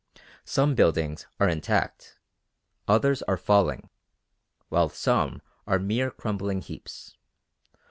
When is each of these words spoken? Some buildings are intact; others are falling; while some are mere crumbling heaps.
Some 0.45 0.73
buildings 0.73 1.27
are 1.39 1.47
intact; 1.47 2.17
others 2.87 3.21
are 3.21 3.37
falling; 3.37 3.91
while 4.69 4.89
some 4.89 5.43
are 5.67 5.77
mere 5.77 6.09
crumbling 6.09 6.61
heaps. 6.61 7.17